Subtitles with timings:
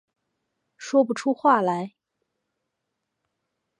[0.77, 1.93] 说不出话来